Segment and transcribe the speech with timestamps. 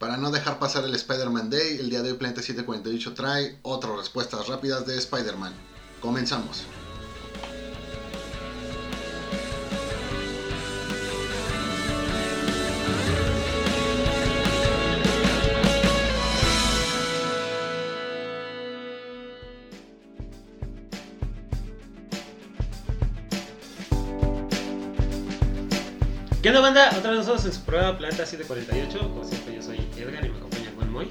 [0.00, 3.98] Para no dejar pasar el Spider-Man Day, el día de hoy Planeta 748 trae otras
[3.98, 5.52] respuestas rápidas de Spider-Man.
[6.00, 6.64] Comenzamos.
[26.42, 26.90] ¿Qué onda, banda?
[26.96, 29.10] Otra vez nosotros en su programa Planeta 748.
[29.10, 31.08] Como siempre, yo soy Edgar y me acompaña Juan Moy.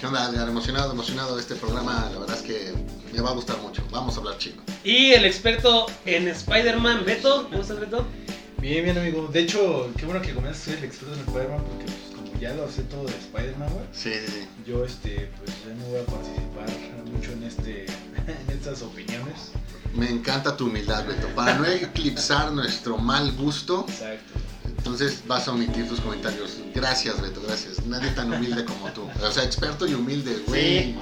[0.00, 0.48] ¿Qué onda, Edgar?
[0.48, 2.08] Emocionado, emocionado de este programa.
[2.12, 2.72] La verdad es que
[3.12, 3.82] me va a gustar mucho.
[3.90, 4.62] Vamos a hablar chico.
[4.84, 7.44] Y el experto en Spider-Man, Beto.
[7.50, 8.06] ¿Cómo estás, Beto?
[8.58, 9.28] Bien, bien, amigo.
[9.32, 12.40] De hecho, qué bueno que comienzas a ser el experto en Spider-Man porque, pues, como
[12.40, 13.86] ya lo sé todo de Spider-Man, güey.
[13.92, 14.48] Sí, sí, sí.
[14.66, 16.66] Yo, este, pues ya no voy a participar
[17.10, 17.86] mucho en este,
[18.26, 19.52] en estas opiniones.
[19.94, 21.28] Me encanta tu humildad, Beto.
[21.34, 24.35] Para no eclipsar nuestro mal gusto, Exacto.
[24.86, 26.58] Entonces vas a omitir tus comentarios.
[26.72, 27.84] Gracias, Beto, gracias.
[27.86, 29.08] Nadie tan humilde como tú.
[29.20, 30.78] O sea, experto y humilde, güey.
[30.78, 30.96] Sí.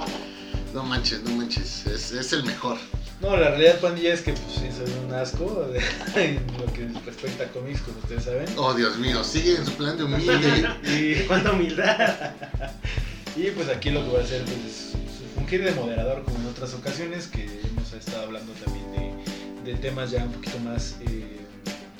[0.73, 1.85] No manches, no manches.
[1.85, 2.79] Es, es el mejor.
[3.21, 5.69] No, la realidad, pandilla, es que, pues, sí, soy un asco
[6.15, 8.47] en lo que respecta a cómics, como ustedes saben.
[8.57, 10.67] Oh, Dios mío, sigue en su plan de humilde.
[10.83, 12.33] Y, Cuánta humildad.
[13.35, 14.93] y, pues aquí lo que voy a hacer, pues, es
[15.35, 19.23] fungir de moderador como en otras ocasiones, que hemos estado hablando también
[19.63, 21.44] de, de temas ya un poquito más, eh,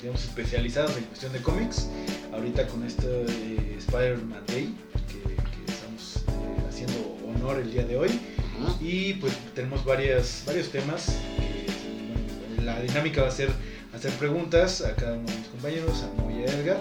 [0.06, 1.88] digamos, especializados en cuestión de cómics.
[2.32, 4.72] Ahorita con este eh, Spider-Man Day,
[5.08, 8.20] que, que estamos eh, haciendo honor el día de hoy.
[8.80, 11.06] Y pues tenemos varias, varios temas.
[11.36, 11.66] que,
[12.54, 13.50] bueno, la dinámica va a ser
[13.92, 16.78] hacer preguntas a cada uno de mis compañeros, a Moy y a Edgar,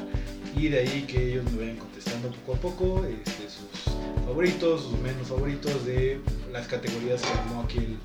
[0.55, 3.93] y de ahí que ellos me vayan contestando poco a poco este, sus
[4.25, 6.19] favoritos, sus menos favoritos de
[6.51, 7.97] las categorías que armó aquí el,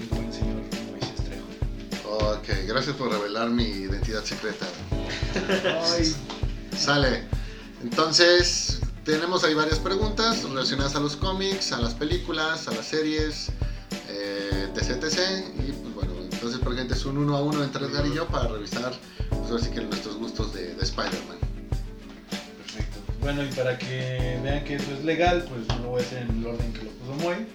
[0.00, 0.79] el buen señor.
[2.12, 4.66] Ok, gracias por revelar mi identidad secreta.
[5.94, 6.12] Ay,
[6.76, 7.22] Sale.
[7.84, 13.52] Entonces, tenemos ahí varias preguntas relacionadas a los cómics, a las películas, a las series,
[14.08, 15.18] eh, etc, etc.
[15.56, 18.48] Y pues bueno, entonces prácticamente es un uno a uno entre Edgar y yo para
[18.48, 18.92] revisar,
[19.28, 21.38] pues ahora sí que nuestros gustos de, de Spider-Man.
[22.58, 22.98] perfecto.
[23.20, 26.22] Bueno, y para que vean que esto es legal, pues no lo voy a hacer
[26.22, 27.46] en el orden que lo puso Moy.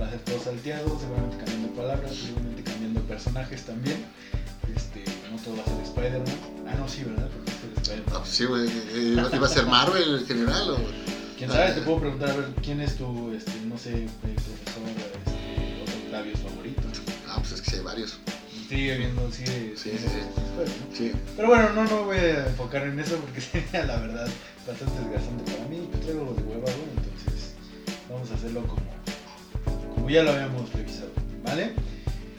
[0.00, 4.04] Va a ser todo salteado, seguramente cambiando palabras, seguramente cambiando personajes también.
[4.74, 6.36] Este, no todo va a ser Spider-Man.
[6.68, 7.28] Ah, no, sí, ¿verdad?
[7.34, 8.20] Porque es el Ah, Spider-Man.
[8.22, 10.78] pues sí, güey, eh, ¿iba a ser Marvel en general o...?
[11.38, 11.72] ¿Quién sabe?
[11.72, 14.82] Te puedo preguntar, a ver, ¿quién es tu, este, no sé, eh, profesor,
[15.24, 16.82] este, otro Octavios favorito?
[17.28, 18.18] Ah, pues es que sí hay varios.
[18.68, 19.74] Sigue viendo, sigue.
[19.76, 20.20] Sí, sí, sí.
[20.36, 20.96] ¿no?
[20.96, 21.12] Sí.
[21.36, 24.28] Pero bueno, no, no voy a enfocar en eso porque sería la verdad
[24.66, 25.88] bastante desgastante para mí.
[25.92, 27.54] Yo traigo los de hueva, güey, entonces
[28.10, 28.82] vamos a hacerlo como,
[30.08, 31.10] como ya lo habíamos revisado,
[31.44, 31.72] ¿vale?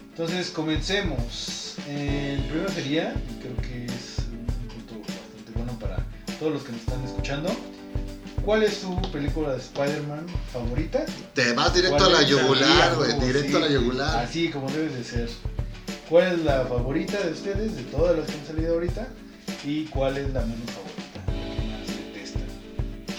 [0.09, 1.75] Entonces comencemos.
[1.88, 5.97] Eh, El primero sería, y creo que es un punto bastante bueno para
[6.40, 7.50] todos los que nos están escuchando.
[8.44, 11.06] ¿Cuál es su película de Spider-Man favorita?
[11.35, 14.25] Te vas directo a ¿Cuál la yugular, Sí, güey, directo a la sí, yugular.
[14.25, 15.30] Así como debe de ser.
[16.09, 19.07] ¿Cuál es la favorita de ustedes, de todas las que han salido ahorita?
[19.63, 20.79] ¿Y cuál es la menos favorita?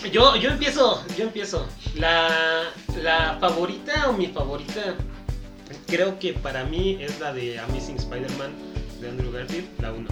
[0.08, 1.68] Yo, yo empiezo, yo empiezo.
[1.96, 2.70] La,
[3.02, 4.94] la favorita o mi favorita,
[5.86, 8.50] creo que para mí es la de Amazing Spider-Man
[9.00, 10.08] de Andrew Garfield, la 1.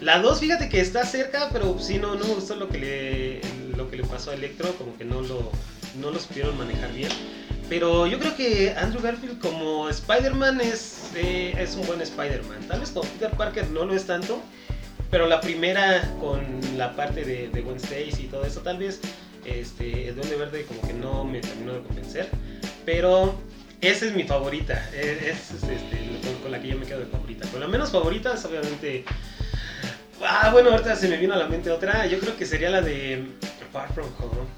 [0.00, 3.40] La 2, fíjate que está cerca, pero sí no, no me gustó lo que le,
[3.76, 5.52] lo que le pasó a Electro, como que no lo,
[6.00, 7.10] no lo supieron manejar bien.
[7.68, 12.66] Pero yo creo que Andrew Garfield como Spider-Man es, eh, es un buen Spider-Man.
[12.68, 14.42] Tal vez como Peter Parker no lo es tanto,
[15.14, 16.42] pero la primera con
[16.76, 19.00] la parte de, de Stacy y todo eso, tal vez
[19.44, 22.28] este, el Duende Verde como que no me terminó de convencer.
[22.84, 23.32] Pero
[23.80, 24.90] esa es mi favorita.
[24.92, 27.46] eh, Es, es, este, con, con la que yo me quedo de favorita.
[27.46, 29.04] Con la menos favorita es obviamente...
[30.20, 32.06] Ah, bueno, ahorita se me vino a la mente otra.
[32.08, 33.24] Yo creo que sería la de
[33.72, 34.48] Far From Home.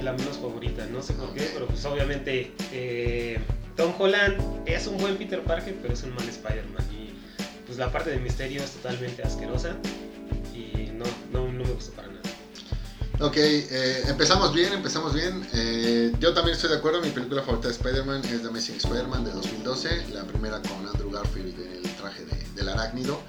[0.00, 3.40] La menos favorita, no sé por qué, pero pues obviamente eh,
[3.76, 6.99] Tom Holland es un buen Peter Parker, pero es un mal Spider-Man.
[7.70, 9.76] Pues la parte de misterio es totalmente asquerosa.
[10.52, 12.20] Y no, no, no me gusta para nada.
[13.20, 15.46] Ok, eh, empezamos bien, empezamos bien.
[15.52, 19.22] Eh, yo también estoy de acuerdo, mi película favorita de Spider-Man es The Amazing Spider-Man
[19.24, 23.20] de 2012, la primera con Andrew Garfield en el traje de- del arácnido.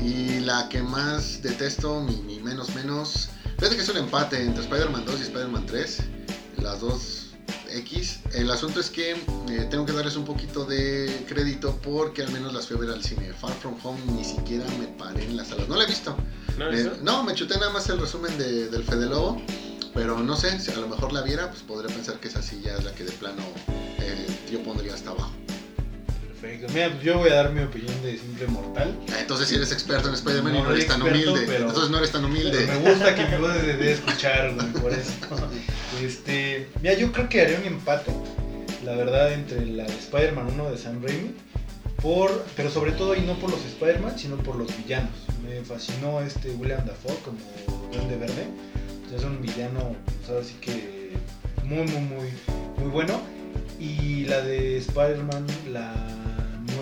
[0.00, 3.28] Y la que más detesto, mi, menos menos,
[3.58, 5.98] fíjate que es un empate entre Spider-Man 2 y Spider-Man 3,
[6.62, 7.23] las dos
[7.78, 8.20] X.
[8.32, 12.52] El asunto es que eh, tengo que darles un poquito de crédito porque al menos
[12.52, 13.32] las fui a ver al cine.
[13.32, 16.16] Far From Home ni siquiera me paré en las salas, no la he visto.
[17.02, 19.40] No, me chuté nada más el resumen de- del Fede Lobo,
[19.94, 22.60] pero no sé, si a lo mejor la viera, pues podría pensar que esa sí
[22.64, 23.42] ya es la que de plano
[24.00, 25.32] eh, yo pondría hasta abajo.
[26.40, 26.72] Perfecto.
[26.72, 28.98] Mira, pues yo voy a dar mi opinión de simple mortal.
[29.12, 31.46] Ah, Entonces si eres experto en Spider-Man y No no eres tan experto, humilde.
[31.52, 32.66] pero- Entonces no eres tan humilde.
[32.66, 35.12] Me gusta que voz se dé escuchar, güey, por eso.
[36.02, 38.10] Este, mira, yo creo que haría un empate,
[38.84, 41.34] la verdad, entre la de Spider-Man 1 de Sam Raimi,
[42.02, 45.10] por, pero sobre todo y no por los Spider-Man, sino por los villanos.
[45.48, 47.38] Me fascinó este William Dafoe como
[47.92, 48.46] Duende Verde.
[49.14, 51.12] Es un villano, pues ahora sí que
[51.62, 52.28] muy, muy, muy,
[52.78, 53.20] muy bueno.
[53.78, 55.94] Y la de Spider-Man, la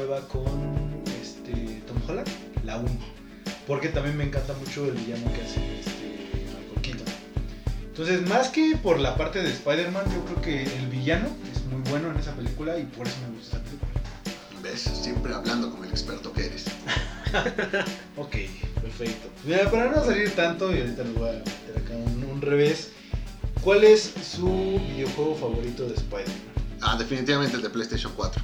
[0.02, 2.28] nueva con este, Tom Holland,
[2.64, 2.90] la 1.
[3.66, 7.14] Porque también me encanta mucho el villano que hace este Michael Keaton.
[7.86, 11.80] Entonces, más que por la parte de Spider-Man, yo creo que el villano es muy
[11.90, 13.90] bueno en esa película y por eso me gusta esa película.
[14.62, 14.80] ¿Ves?
[14.80, 16.66] Siempre hablando como el experto que eres.
[18.18, 18.36] Ok,
[18.82, 19.30] perfecto.
[19.46, 22.90] Mira, para no salir tanto, y ahorita les voy a meter acá un, un revés.
[23.62, 26.52] ¿Cuál es su videojuego favorito de Spider-Man?
[26.82, 28.42] Ah, definitivamente el de PlayStation 4.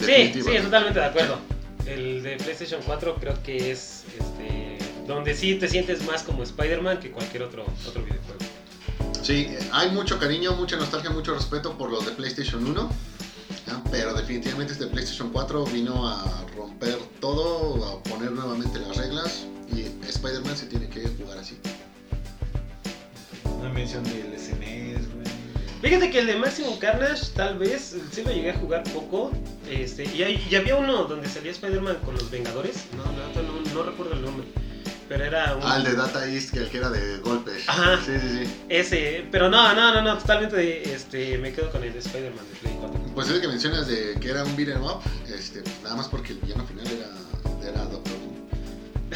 [0.00, 1.38] Sí, sí, totalmente de acuerdo.
[1.86, 6.98] El de PlayStation 4 creo que es este donde sí te sientes más como Spider-Man
[6.98, 8.40] que cualquier otro, otro videojuego.
[9.22, 12.90] Sí, hay mucho cariño, mucha nostalgia, mucho respeto por los de PlayStation 1.
[13.66, 13.82] ¿ya?
[13.90, 19.46] Pero definitivamente este PlayStation 4 vino a romper todo, a poner nuevamente las reglas.
[19.74, 21.58] Y Spider-Man se tiene que jugar así.
[23.58, 24.85] Una mención del SNES.
[25.86, 29.30] Fíjate que el de Maximum Carnage tal vez sí lo llegué a jugar poco.
[29.70, 32.86] Este, y, hay- y había uno donde salía Spider-Man con los Vengadores.
[32.96, 34.46] No, no, no recuerdo el nombre.
[35.08, 35.62] Pero era un...
[35.62, 37.68] Ah, el de Data East, que el que era de golpes.
[37.68, 38.00] Ajá.
[38.04, 38.52] Sí, sí, sí.
[38.68, 42.58] Ese, pero no, no, no, no, totalmente este, me quedo con el de Spider-Man de
[42.60, 43.00] Play 4.
[43.14, 45.00] Pues ese que mencionas de que era un beat'em up,
[45.32, 48.34] este, pues nada más porque el villano final era, era Doctor Doom.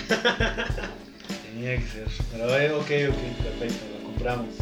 [1.52, 2.06] Tenía que ser.
[2.30, 2.80] Pero eh, ok,
[3.12, 4.54] ok, perfecto, lo compramos.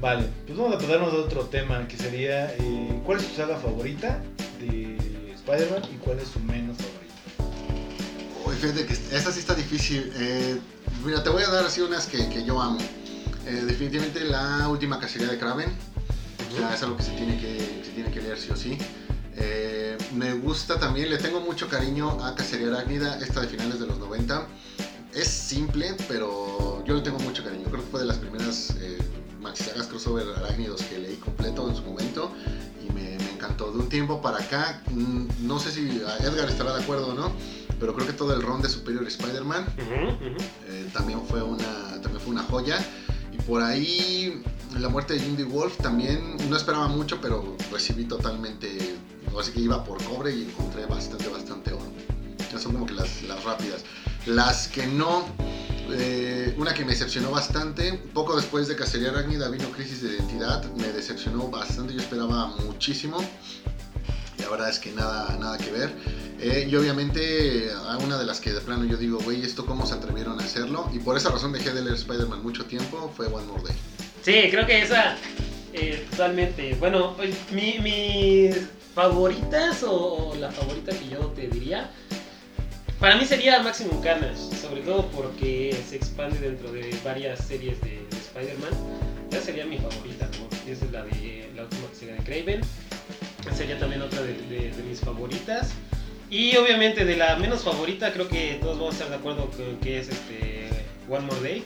[0.00, 3.58] Vale, pues vamos a pasarnos a otro tema que sería eh, ¿cuál es su saga
[3.58, 4.22] favorita
[4.58, 4.96] de
[5.34, 7.10] Spider-Man y cuál es su menos favorita?
[8.46, 10.10] Uy, fíjate que esta sí está difícil.
[10.16, 10.58] Eh,
[11.04, 12.78] mira, te voy a dar así unas que, que yo amo.
[13.46, 15.70] Eh, definitivamente la última cacería de Kraven.
[16.50, 18.78] O sea, es algo que se tiene que, se tiene que leer sí o sí.
[19.36, 23.86] Eh, me gusta también, le tengo mucho cariño a Cacería Arácnida, esta de finales de
[23.86, 24.46] los 90.
[25.14, 27.64] Es simple, pero yo le tengo mucho cariño.
[27.64, 28.74] Creo que fue de las primeras
[29.56, 32.30] sagas crossover arácnidos que leí completo en su momento
[32.86, 33.72] y me, me encantó.
[33.72, 35.88] De un tiempo para acá, mm, no sé si
[36.20, 37.32] Edgar estará de acuerdo o no,
[37.80, 39.66] pero creo que todo el ron de Superior Spider-Man
[40.68, 42.78] eh, también, fue una, también fue una joya.
[43.32, 44.42] Y por ahí
[44.78, 48.96] la muerte de Indy Wolf también no esperaba mucho, pero recibí totalmente,
[49.38, 51.90] así que iba por cobre y encontré bastante, bastante oro.
[52.38, 53.82] Esas son como que las, las rápidas.
[54.26, 55.24] Las que no,
[55.92, 60.64] eh, una que me decepcionó bastante, poco después de Cacería Arácnida vino Crisis de Identidad,
[60.74, 63.22] me decepcionó bastante, yo esperaba muchísimo.
[64.38, 65.90] Y la verdad es que nada, nada que ver.
[66.40, 67.70] Eh, y obviamente
[68.02, 70.90] una de las que de plano yo digo, güey, ¿esto cómo se atrevieron a hacerlo?
[70.92, 73.76] Y por esa razón dejé de leer Spider-Man mucho tiempo, fue One More Day.
[74.22, 75.16] Sí, creo que esa
[75.72, 76.74] eh, totalmente.
[76.74, 78.56] Bueno, pues, mi, mis
[78.94, 81.90] favoritas o, o la favorita que yo te diría,
[83.00, 87.90] para mí sería Maximum Carnage, sobre todo porque se expande dentro de varias series de,
[88.10, 88.70] de Spider-Man.
[89.32, 90.70] Esa sería mi favorita, ¿no?
[90.70, 92.60] Esa es la de la última que sería de Craven.
[93.56, 95.72] Sería también otra de, de- de mis favoritas.
[96.28, 99.76] Y obviamente de la menos favorita, creo que todos vamos a estar de acuerdo con
[99.78, 100.68] que es este
[101.08, 101.64] One More Day.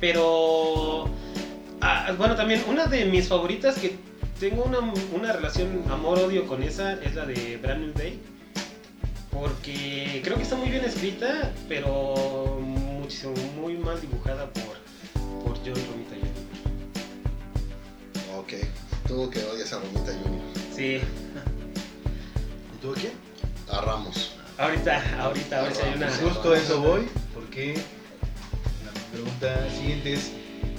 [0.00, 1.10] Pero
[1.80, 3.96] Ah, bueno, también una de mis favoritas que
[4.40, 4.78] tengo una,
[5.14, 8.18] una relación amor-odio con esa es la de Brand New Day.
[9.34, 14.78] Porque creo que está muy bien escrita, pero muchísimo, muy mal dibujada por,
[15.42, 16.44] por John Romita Jr.
[18.38, 18.52] Ok,
[19.08, 20.40] tú que odias a Romita Jr.
[20.74, 21.00] Sí,
[22.74, 23.12] ¿Y tú qué?
[23.70, 24.36] A Ramos.
[24.56, 26.10] ahorita, ahorita, a ver si hay una...
[26.10, 27.74] Justo a eso voy, porque
[28.84, 30.30] la pregunta siguiente es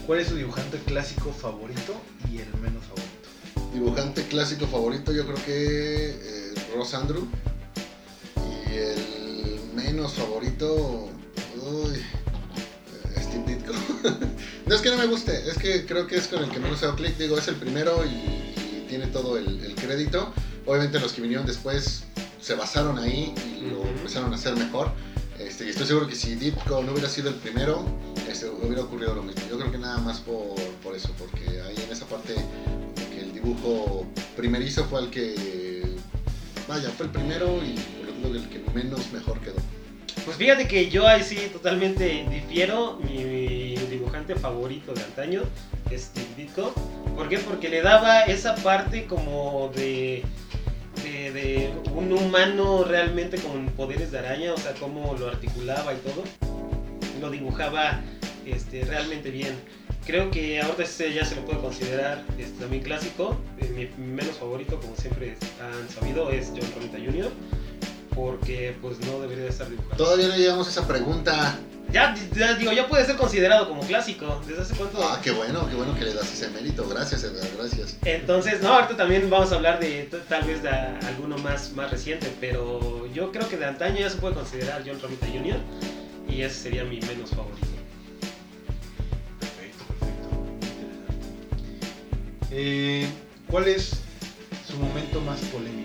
[0.08, 1.94] ¿cuál es su dibujante clásico favorito
[2.32, 3.72] y el menos favorito?
[3.74, 7.28] Dibujante clásico favorito, yo creo que eh, Ross Andrew.
[8.76, 11.08] Y el menos favorito,
[11.62, 13.72] uy, eh, Steve Ditko.
[14.66, 16.84] no es que no me guste, es que creo que es con el que menos
[16.84, 17.16] hago clic.
[17.18, 20.34] Digo, es el primero y, y tiene todo el, el crédito.
[20.66, 22.04] Obviamente los que vinieron después
[22.42, 24.92] se basaron ahí y lo empezaron a hacer mejor.
[25.40, 27.86] Este, y estoy seguro que si Ditko no hubiera sido el primero,
[28.30, 29.42] este, hubiera ocurrido lo mismo.
[29.50, 30.54] Yo creo que nada más por,
[30.84, 32.36] por eso, porque ahí en esa parte
[33.14, 34.06] que el dibujo
[34.36, 35.96] primerizo fue el que,
[36.68, 39.56] vaya, fue el primero y por lo tanto el que menos mejor quedó.
[40.24, 43.00] Pues fíjate que yo ahí sí totalmente difiero.
[43.04, 45.44] Mi dibujante favorito de antaño
[45.92, 46.74] es Ditko.
[47.16, 47.38] ¿Por qué?
[47.40, 50.24] Porque le daba esa parte como de,
[51.04, 55.98] de, de un humano realmente con poderes de araña, o sea, cómo lo articulaba y
[55.98, 56.24] todo,
[57.22, 58.02] lo dibujaba
[58.46, 59.56] este, realmente bien.
[60.06, 63.38] Creo que ahorita ya se lo puede considerar este, también clásico.
[63.60, 67.32] Eh, mi menos favorito, como siempre han sabido, es John Romita Jr.
[68.16, 69.98] Porque pues no debería de estar dibujado.
[69.98, 71.60] Todavía no llegamos a esa pregunta.
[71.92, 74.42] Ya, ya digo, ya puede ser considerado como clásico.
[74.48, 75.04] ¿Desde hace cuánto?
[75.04, 76.88] Ah, qué bueno, qué bueno que le das ese mérito.
[76.90, 77.98] Gracias, Edgar, gracias.
[78.04, 82.32] Entonces, no, ahorita también vamos a hablar de tal vez de alguno más, más reciente,
[82.42, 85.60] pero yo creo que de antaño ya se puede considerar John Romita Jr.
[86.28, 87.68] y ese sería mi menos favorito.
[89.40, 90.30] Perfecto, perfecto.
[90.32, 91.26] Muy interesante.
[92.52, 93.08] Eh,
[93.50, 93.92] ¿Cuál es
[94.68, 95.85] su momento más polémico?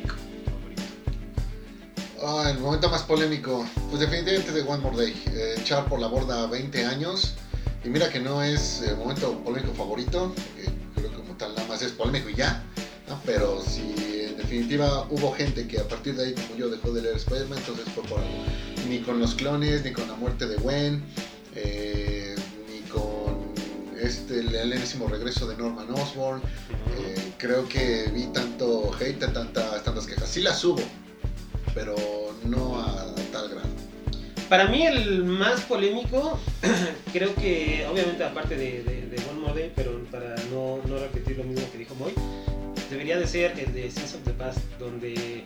[2.22, 5.22] Ah, el momento más polémico, pues definitivamente de One More Day.
[5.32, 7.32] Eh, echar por la borda 20 años.
[7.82, 10.34] Y mira que no es el momento polémico favorito,
[10.96, 12.62] creo que como tal nada más es polémico y ya.
[13.08, 13.18] ¿no?
[13.24, 17.00] Pero si en definitiva hubo gente que a partir de ahí, como yo, dejó de
[17.00, 18.44] leer Spider-Man, entonces fue por algo.
[18.86, 21.02] Ni con los clones, ni con la muerte de Gwen,
[21.54, 22.34] eh,
[22.70, 23.54] ni con
[23.98, 26.42] este, el enésimo regreso de Norman Osborn.
[26.98, 30.28] Eh, creo que vi tanto hate, tanta, tantas quejas.
[30.28, 30.82] Sí las hubo,
[31.74, 31.94] pero
[32.44, 33.68] no a tal grado.
[34.48, 36.38] Para mí el más polémico,
[37.12, 41.36] creo que obviamente aparte de, de, de One More Day, pero para no, no repetir
[41.36, 42.12] lo mismo que dijo Moy,
[42.90, 45.44] debería de ser el de Sins of the Past, donde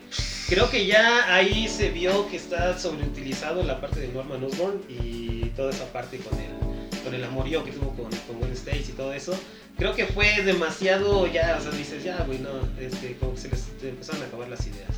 [0.49, 5.49] creo que ya ahí se vio que está sobreutilizado la parte de Norman Osborn y
[5.55, 8.95] toda esa parte con el, con el amorío que tuvo con, con Gwen Stacy y
[8.95, 9.37] todo eso.
[9.77, 13.49] Creo que fue demasiado, ya, o sea, dices, ya, güey, no, este, como que se
[13.49, 14.89] les empezaron a acabar las ideas.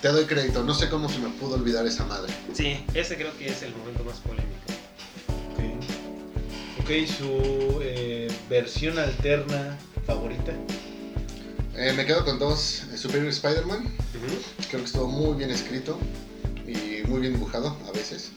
[0.00, 2.32] Te doy crédito, no sé cómo se me pudo olvidar esa madre.
[2.52, 4.48] Sí, ese creo que es el momento más polémico.
[6.80, 10.52] Ok, su eh, versión alterna favorita.
[11.76, 12.82] Eh, me quedo con dos.
[12.92, 13.84] eh, Superior Spider-Man,
[14.68, 15.96] creo que estuvo muy bien escrito
[16.66, 18.30] y muy bien dibujado a veces.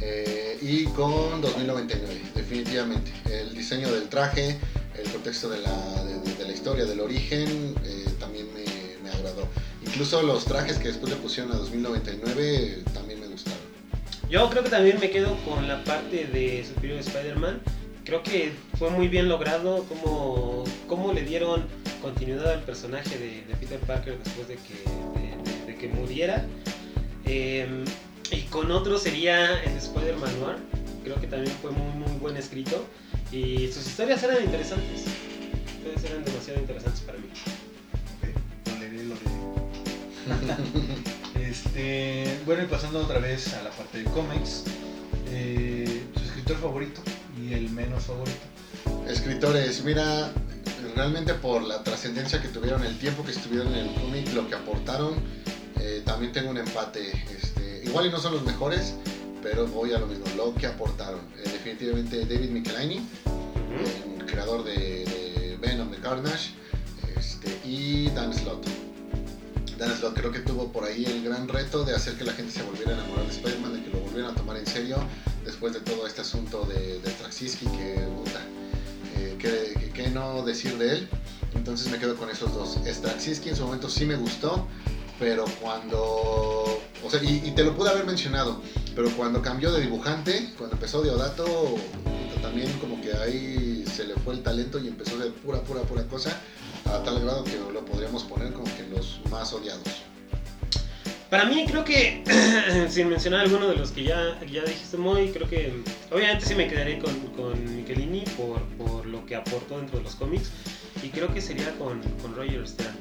[0.00, 3.12] Eh, y con 2099, definitivamente.
[3.30, 4.58] El diseño del traje,
[4.98, 8.04] el contexto de la, de, de- de la historia, del origen, eh,
[9.94, 13.60] Incluso los trajes que después le pusieron a 2099 eh, también me gustaron.
[14.28, 17.62] Yo creo que también me quedo con la parte de Superior Spider-Man.
[18.04, 21.68] Creo que fue muy bien logrado cómo, cómo le dieron
[22.02, 26.44] continuidad al personaje de, Peter Parker después de que, de, que muriera.
[27.24, 27.84] Eh,
[28.32, 30.56] y con otro sería el Spider-Man Noir.
[31.04, 32.84] Creo que también fue muy, muy buen escrito.
[33.30, 35.04] Y sus historias eran interesantes.
[36.04, 37.28] Eran demasiado interesantes para mí.
[41.40, 44.64] Este, bueno, y pasando otra vez a la parte de cómics,
[45.30, 47.00] eh, su escritor favorito
[47.38, 48.38] y el menos favorito.
[49.08, 50.32] Escritores, mira,
[50.96, 54.54] realmente por la trascendencia que tuvieron, el tiempo que estuvieron en el cómic, lo que
[54.54, 55.14] aportaron,
[55.80, 57.12] eh, también tengo un empate.
[57.30, 58.94] Este, igual y no son los mejores,
[59.42, 61.20] pero voy a lo mismo, lo que aportaron.
[61.36, 63.02] Eh, definitivamente David Michelinie,
[64.18, 66.52] el creador de, de Venom de Carnage,
[67.16, 68.66] este, y Dan Slott.
[69.78, 72.52] Dan Slott creo que tuvo por ahí el gran reto de hacer que la gente
[72.52, 74.96] se volviera a enamorar de Spider-Man, de que lo volvieran a tomar en serio
[75.44, 77.10] después de todo este asunto de, de
[77.76, 77.94] que
[79.16, 81.08] eh, ¿qué, qué- qué no decir de él.
[81.54, 82.78] Entonces me quedo con esos dos.
[82.86, 84.66] Straczynski en su momento sí me gustó,
[85.18, 86.80] pero cuando...
[87.04, 88.60] O sea, y, y te lo pude haber mencionado,
[88.94, 91.76] pero cuando cambió de dibujante, cuando empezó Deodato,
[92.42, 95.82] también como que ahí se le fue el talento y empezó a hacer pura, pura,
[95.82, 96.30] pura cosa,
[96.86, 99.82] a tal grado que lo podríamos poner como que los más odiados.
[101.30, 102.22] Para mí creo que,
[102.90, 105.72] sin mencionar alguno de los que ya, ya dijiste muy, creo que
[106.12, 110.14] obviamente sí me quedaré con, con Michelini por, por lo que aportó dentro de los
[110.14, 110.50] cómics
[111.02, 112.94] y creo que sería con, con Roger Stern.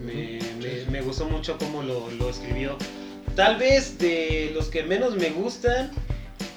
[0.00, 2.76] Me, me- me gustó mucho cómo lo, lo escribió.
[3.34, 5.90] Tal vez de los que menos me gustan,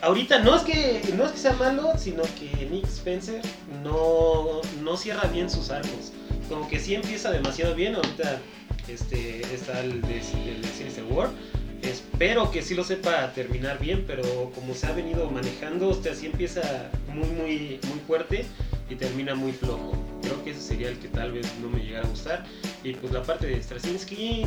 [0.01, 3.41] ahorita no es que, no es que sea malo, sino que Nick Spencer
[3.83, 6.13] no, no cierra bien sus arcos.
[6.49, 8.41] Como que sí empieza demasiado bien, ahorita
[8.87, 11.29] este, está el de, el de Sinister War.
[11.81, 16.25] Espero que sí lo sepa terminar bien, pero como se ha venido manejando, usted así
[16.25, 18.45] empieza muy, muy, muy fuerte
[18.89, 19.93] y termina muy flojo.
[20.21, 22.45] Creo que ese sería el que tal vez no me llegara a gustar.
[22.83, 24.45] Y pues la parte de Straczynski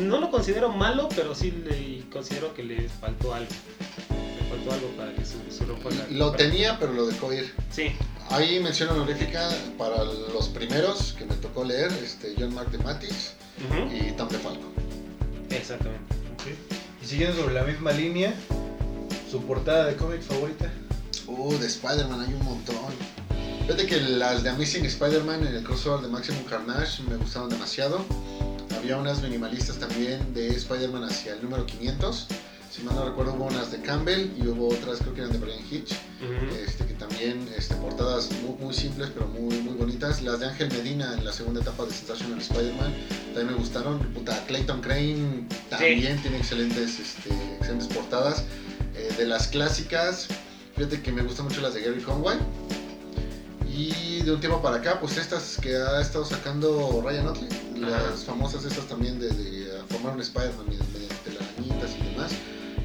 [0.00, 3.50] no lo considero malo, pero sí le considero que le faltó algo.
[4.10, 7.52] Le faltó algo para que su, su ropa la- Lo tenía, pero lo dejó ir.
[7.70, 7.92] Sí,
[8.30, 13.32] Ahí mención honorífica para los primeros que me tocó leer, este, John Mark de Matis
[13.92, 14.66] y Tom DeFalco.
[15.50, 16.04] exactamente.
[17.02, 18.34] Y siguiendo sobre la misma línea,
[19.30, 20.70] su portada de cómic favorita.
[21.26, 22.76] Uh, de Spider-Man hay un montón.
[23.62, 28.04] Fíjate que las de Amazing Spider-Man en el crossover de Maximum Carnage me gustaron demasiado.
[28.76, 32.26] había unas minimalistas también de Spider-Man hacia el número 500.
[32.76, 35.38] Si mal no recuerdo, hubo unas de Campbell y hubo otras, creo que eran de
[35.38, 35.94] Brian Hitch,
[36.62, 40.20] este, que también este, portadas muy, muy simples pero muy, muy bonitas.
[40.20, 42.92] Las de Ángel Medina en la segunda etapa de Sensational Spider-Man
[43.28, 43.98] también me gustaron.
[44.12, 48.44] Puta, Clayton Crane también tiene excelentes, este, excelentes portadas.
[48.94, 50.28] Eh, de las clásicas,
[50.74, 52.36] fíjate que me gustan mucho las de Gary Conway.
[53.74, 57.48] Y de un tiempo para acá, pues estas que ha estado sacando Ryan Otley,
[57.80, 62.32] las famosas estas también de, de formar un Spider-Man mediante telarañitas y demás.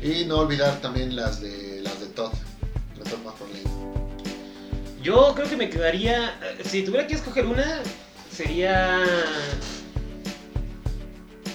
[0.01, 2.31] Y no olvidar también las de las de Todd,
[2.97, 3.61] de Todd McFarlane.
[5.03, 6.29] Yo creo que me quedaría.
[6.43, 7.79] eh, Si tuviera que escoger una,
[8.31, 8.99] sería.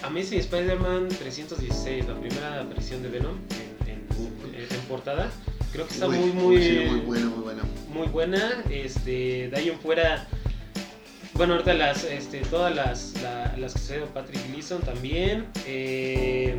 [0.03, 3.37] Amazing Spider-Man 316, la primera aparición de Venom
[3.85, 5.31] en, en- en- en portada.
[5.73, 7.63] Creo que está Uy, muy, muy, sí, muy buena, muy buena.
[7.93, 8.65] muy buena.
[8.71, 10.27] Este, de ahí en fuera.
[11.35, 15.47] Bueno, ahorita las, este, todas las, la- las que se Patrick Gleason también.
[15.67, 16.55] eh,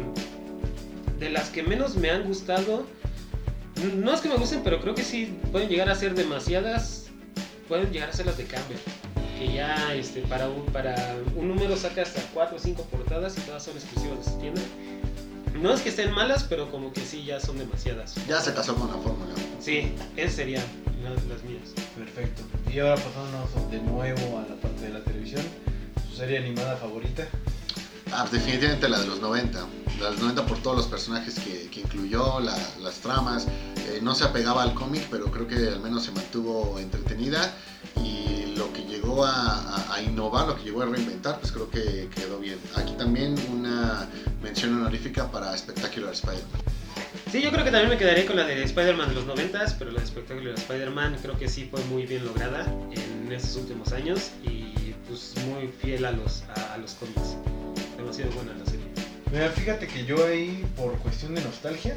[1.19, 2.85] de las que menos me han gustado.
[3.95, 7.07] No es que me gusten, pero creo que sí pueden llegar a ser demasiadas.
[7.67, 8.77] Pueden llegar a ser las de Campbell.
[9.37, 13.41] Que ya este, para, un, para un número saca hasta 4 o 5 portadas y
[13.41, 14.61] todas son exclusivas de su tienda.
[15.61, 18.15] No es que estén malas, pero como que sí, ya son demasiadas.
[18.27, 19.33] Ya se casó con la fórmula.
[19.59, 20.63] Sí, esas serían
[21.03, 21.73] las, las mías.
[21.97, 22.43] Perfecto.
[22.71, 25.41] Y ahora pasándonos de nuevo a la parte de la televisión,
[26.09, 27.27] su serie animada favorita.
[28.13, 29.59] Ah, definitivamente la de los 90.
[29.99, 33.47] La de los 90 por todos los personajes que, que incluyó, la- las tramas.
[33.89, 37.53] Eh, no se apegaba al cómic, pero creo que al menos se mantuvo entretenida.
[38.03, 42.37] Y lo que llegó a, innovar, lo que llegó a reinventar, pues creo que quedó
[42.39, 42.59] bien.
[42.75, 44.07] Aquí también una
[44.43, 46.61] mención honorífica para Spectacular Spider-Man.
[47.31, 49.91] Sí, yo creo que también me quedaría con la de Spider-Man de los 90, pero
[49.91, 54.29] la de Spectacular Spider-Man creo que sí fue muy bien lograda en estos últimos años
[54.43, 57.35] y pues muy fiel a los, a los cómics.
[57.97, 58.85] Demasiado buena la serie.
[59.31, 61.95] Mira, fíjate que yo ahí, por cuestión de nostalgia,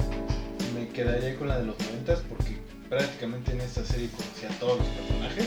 [0.74, 4.78] me quedaría con la de los 90 porque prácticamente en esta serie conocí a todos
[4.78, 5.46] los personajes.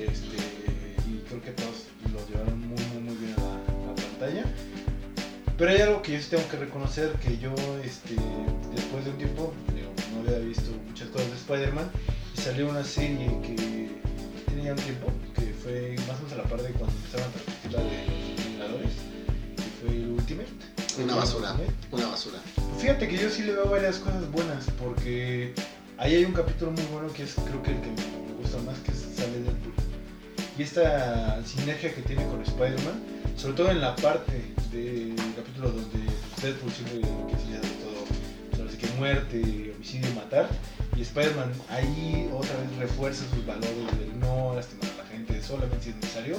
[0.00, 0.36] Este,
[1.08, 4.44] y creo que todos los llevaron muy, muy, muy bien a la, a la pantalla.
[5.56, 8.14] Pero hay algo que yo sí tengo que reconocer, que yo, este,
[8.74, 11.90] después de un tiempo, digo, no había visto muchas cosas de Spider-Man,
[12.36, 13.90] y salió una serie que
[14.46, 17.32] tenía un tiempo, que fue más o menos a la par de cuando empezaron a
[17.32, 18.17] transmitir la de
[19.88, 20.48] el Ultimate.
[21.02, 21.52] Una basura.
[21.52, 21.74] Ultimate.
[21.92, 22.38] Una basura.
[22.78, 25.54] Fíjate que yo sí le veo varias cosas buenas, porque
[25.96, 28.78] ahí hay un capítulo muy bueno que es creo que el que me gusta más,
[28.78, 29.72] que sale Deadpool.
[30.58, 33.00] Y esta sinergia que tiene con Spider-Man,
[33.36, 35.98] sobre todo en la parte del capítulo donde
[36.42, 40.48] Deadpool siempre que es ya de todo, sobre que muerte, homicidio matar,
[40.96, 45.84] y Spider-Man ahí otra vez refuerza sus valores del no lastimar a la gente, solamente
[45.84, 46.38] si es necesario.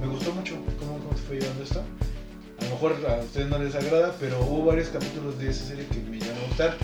[0.00, 1.82] Me gustó mucho cómo, cómo se fue llevando esto.
[2.60, 5.86] A lo mejor a ustedes no les agrada, pero hubo varios capítulos de esa serie
[5.86, 6.76] que me llegaron a gustar.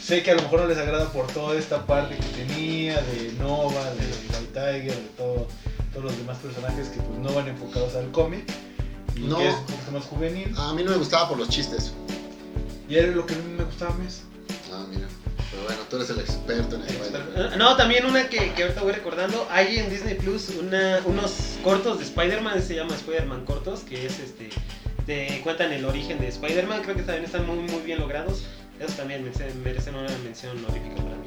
[0.00, 3.32] Sé que a lo mejor no les agrada por toda esta parte que tenía de
[3.38, 5.46] Nova, de White Tiger, de todo,
[5.92, 8.44] todos los demás personajes que pues no van enfocados al cómic
[9.16, 9.38] y No.
[9.38, 10.54] que es un poquito más juvenil.
[10.58, 11.92] A mí no me gustaba por los chistes.
[12.88, 14.22] Y era lo que a mí me gustaba más.
[14.70, 15.08] Ah, mira.
[15.50, 17.50] Pero bueno, tú eres el experto en Spider-Man.
[17.52, 21.32] Ah, No, también una que, que ahorita voy recordando, hay en Disney Plus una, unos
[21.62, 24.50] cortos de Spider-Man, se llama Spider-Man Cortos, que es este,
[25.06, 28.44] te cuentan el origen de Spider-Man, creo que también están muy, muy bien logrados.
[28.80, 31.24] Esos también merece- merecen una mención honorífica para mí.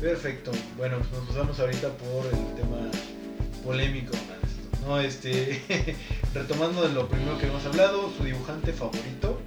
[0.00, 0.52] Perfecto.
[0.76, 2.90] Bueno, pues nos pasamos ahorita por el tema
[3.64, 4.12] polémico.
[4.86, 5.62] No, este,
[6.34, 9.40] retomando de lo primero que hemos hablado, su dibujante favorito,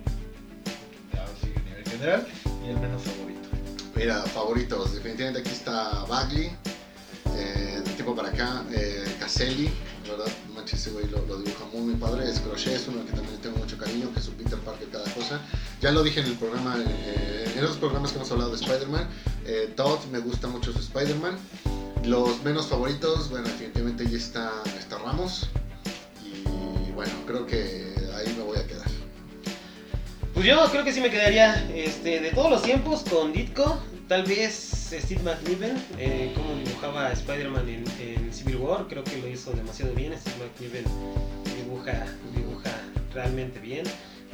[1.13, 2.27] ahora sí, a nivel general,
[2.65, 3.49] y el menos favorito.
[3.95, 4.93] Mira, favoritos.
[4.93, 6.51] Definitivamente aquí está Bagley.
[7.37, 9.71] Eh, de tipo para acá, eh, Caselli.
[10.11, 12.29] Verdad, manches, güey lo, dibuja muy, muy padre.
[12.29, 15.09] Es Crochet, es uno que también tengo mucho cariño, que es su Peter Parker cada
[15.13, 15.39] cosa.
[15.81, 19.07] Ya lo dije en el programa, eh, en esos programas que hemos hablado de Spider-Man.
[19.45, 21.37] Eh, Todd, me gusta mucho su Spider-Man.
[22.03, 25.47] Los menos favoritos, bueno, definitivamente ahí está, está Ramos.
[26.25, 28.87] Y bueno, creo que ahí me voy a quedar.
[30.33, 34.23] Pues yo creo que sí me quedaría este, de todos los tiempos con Ditko, tal
[34.23, 39.93] vez Steve McNiven, eh, como dibujaba Spider-Man en, Civil War, creo que lo hizo demasiado
[39.93, 40.83] bien, Steve McNiven
[41.55, 42.71] dibuja, dibuja
[43.13, 43.83] realmente bien.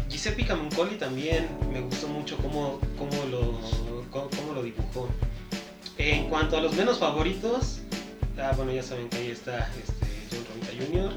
[0.09, 3.59] Giuseppe Camuncoli también me gustó mucho cómo, cómo, lo,
[4.09, 5.09] cómo, cómo lo dibujó.
[5.97, 7.79] En cuanto a los menos favoritos,
[8.39, 11.13] ah, bueno, ya saben que ahí está este, John Romita Jr.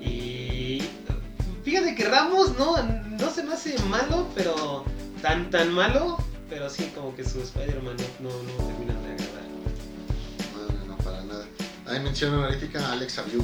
[0.00, 0.82] Y
[1.64, 4.84] fíjate que Ramos no, no se me hace malo, pero
[5.22, 6.18] tan tan malo,
[6.52, 9.42] pero sí, como que su Spider-Man no, no termina de agradar.
[10.54, 11.46] No, no, no, para nada.
[11.86, 13.42] Ahí menciona honorífica a Alex Abiuk.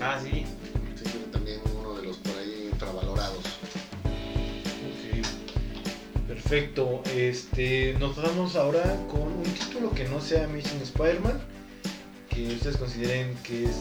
[0.00, 0.46] Ah, sí.
[1.02, 3.44] Sí, también uno de los por ahí infravalorados.
[4.86, 5.26] Ok.
[6.28, 7.02] Perfecto.
[7.12, 11.40] Este, nos vamos ahora con un título que no sea Amazing Spider-Man,
[12.30, 13.76] que ustedes consideren que es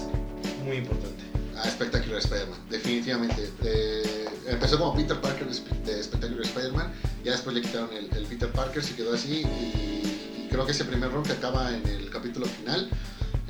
[0.66, 1.24] muy importante.
[1.56, 3.52] Ah, espectacular Spider-Man, definitivamente.
[3.64, 8.84] Eh, empezó como Peter Parker de Spectacular Spider-Man, ya después le quitaron el, Peter Parker,
[8.84, 12.90] se quedó así y, creo que ese primer run que acaba en el capítulo final,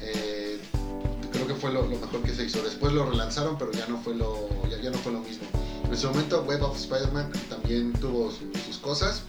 [0.02, 0.60] eh,
[1.32, 2.62] creo que fue lo, mejor que se hizo.
[2.64, 5.48] Después lo relanzaron, pero ya no fue lo, ya, ya no fue lo mismo.
[5.90, 9.22] En su momento Web of Spider-Man también tuvo su- sus cosas,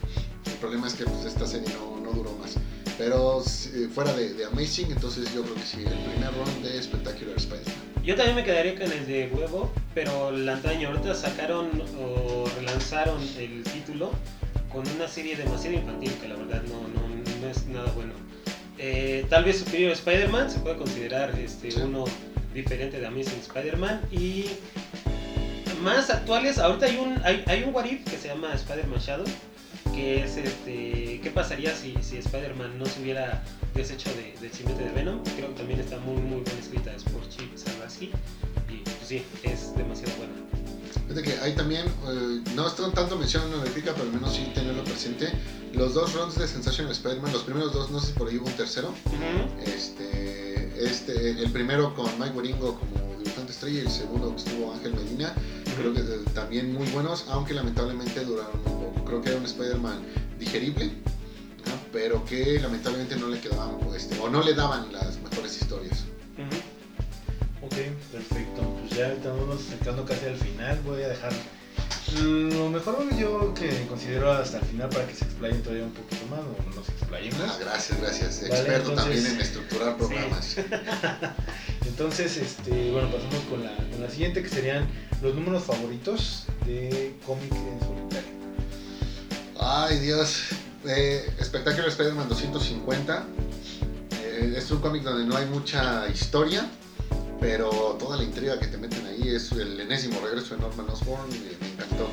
[0.45, 2.55] el problema es que pues, esta serie no, no duró más.
[2.99, 6.83] Pero si- fuera de, de Amazing, entonces yo creo que sí, el primer run de
[6.83, 8.03] Spectacular Spider-Man.
[8.03, 13.19] Yo también me quedaría con el de huevo, pero el antaño ahorita sacaron o relanzaron
[13.39, 14.11] el título
[14.71, 17.07] con una serie demasiado infantil que la verdad no, no,
[17.41, 18.13] no es nada bueno.
[18.77, 21.79] Eh, tal vez Superior Spider-Man se puede considerar este, Sí.
[21.81, 22.05] uno
[22.53, 24.45] diferente de Amazing Spider-Man y
[25.83, 29.25] más actuales, ahorita hay un, hay, hay un What If que se llama Spider-Man Shadow
[29.93, 34.85] que es este, ¿qué pasaría si, si Spider-Man no se hubiera deshecho de, del simbionte
[34.85, 35.23] de Venom?
[35.35, 38.11] Creo que también está muy muy bien escrita, es por Chip Zdarsky
[38.69, 40.33] y pues, sí, es demasiado buena.
[41.07, 44.83] Fíjate que hay también, eh, no es tanto mención honorífica, pero al menos sí tenerlo
[44.83, 45.31] presente.
[45.73, 48.47] Los dos runs de Sensational Spider-Man, los primeros dos, no sé si por ahí hubo
[48.47, 48.93] un tercero.
[49.65, 53.08] Este, este, el primero con Mike Waringo como
[53.49, 55.33] dibujante estrella y el segundo que estuvo Ángel Medina.
[55.77, 56.01] Creo que
[56.33, 59.05] también muy buenos, aunque lamentablemente duraron muy poco.
[59.05, 59.99] Creo que era un Spider-Man
[60.39, 61.73] digerible, ¿no?
[61.91, 66.05] pero que lamentablemente no le quedaban, pues, o no le daban las mejores historias.
[67.61, 67.75] Ok,
[68.11, 68.61] perfecto.
[68.81, 70.79] Pues ya estamos acercando casi al final.
[70.85, 71.33] Voy a dejar
[72.17, 76.25] lo mejor yo que considero hasta el final para que se explayen todavía un poquito
[76.27, 77.39] más o nos explayemos.
[77.41, 78.41] Ah, gracias, gracias.
[78.41, 80.55] Vale, Experto entonces- también en estructurar programas.
[81.85, 84.87] Entonces, este, bueno, pasamos con la, con la siguiente que serían
[85.21, 88.29] los números favoritos de cómic en solitario.
[89.59, 90.43] Ay, Dios.
[90.87, 93.25] Eh, Spectacular Spider-Man 250.
[94.23, 96.65] Eh, es un cómic donde no hay mucha historia,
[97.39, 101.31] pero toda la intriga que te meten ahí es el enésimo regreso de Norman Osborn.
[101.33, 102.07] eh, me encantó.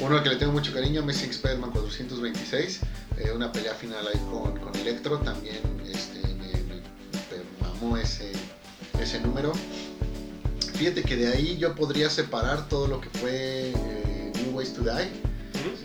[0.00, 2.80] Uno al que le tengo mucho cariño, Amazing Spider-Man 426.
[3.18, 5.18] eh, una pelea final ahí con, con Electro.
[5.18, 5.58] También
[5.92, 8.32] este, me, me- me mamó ese,
[9.02, 9.52] ese número.
[10.74, 14.82] Fíjate que de ahí yo podría separar todo lo que fue eh, New Ways to
[14.82, 15.10] Die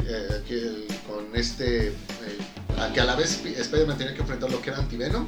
[0.07, 1.93] eh, que con este eh,
[2.79, 5.27] a que a la vez Sp- Spider-Man tenía que enfrentar lo que era Antivenom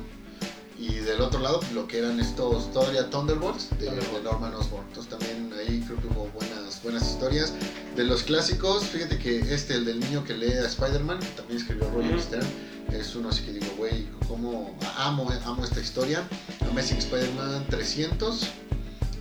[0.80, 4.13] y del otro lado lo que eran estos todavía Thunderbolts de, Thunderbolts.
[4.13, 7.54] de Norman Osborn entonces también ahí creo que hubo buenas buenas historias
[7.96, 11.89] de los clásicos fíjate que este el del niño que lee a Spider-Man también escribió
[11.92, 12.22] Roger Ujú.
[12.24, 12.48] Stern
[12.94, 16.24] es uno así que digo güey cómo amo amo esta historia
[16.72, 18.42] Amazing Spider-Man 300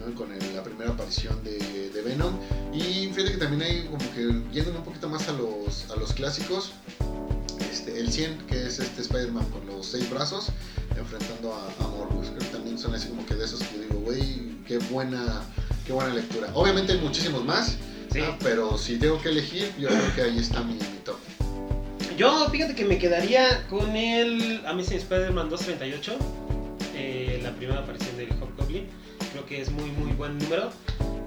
[0.07, 0.15] ¿no?
[0.15, 1.59] con el- la primera aparición de,
[1.93, 2.33] de Venom
[2.73, 4.21] y fíjate que también hay como que
[4.55, 6.71] yéndome un poquito más a los, a los clásicos,
[7.73, 10.47] este, el 100, que es este Spider-Man con los seis brazos,
[10.97, 12.29] enfrentando a, a Morbius.
[12.29, 15.43] Creo que también son así como que de esos que digo, güey, qué buena,
[15.87, 16.49] qué buena lectura.
[16.55, 17.77] Obviamente hay muchísimos más,
[18.13, 18.21] Sí.
[18.21, 18.37] ¿no?
[18.43, 21.17] pero si tengo que elegir, yo creo que ahí está mi, mi top.
[22.17, 26.17] Yo, fíjate que me quedaría con el Amazing Spider-Man 238,
[26.97, 28.87] eh, la primera aparición del Hobgoblin.
[29.33, 30.71] Creo que es muy, muy buen número.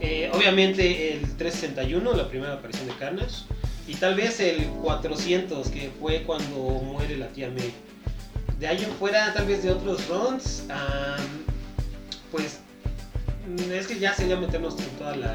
[0.02, 3.46] Eh, obviamente el 361, la primera aparición de Carnage.
[3.88, 7.72] Y tal vez el 400, que fue cuando muere la tía May.
[8.62, 11.20] De ahí en fuera, tal vez de otros runs, am,
[12.32, 12.60] pues
[13.48, 15.28] mm, es que ya sería meternos en toda la.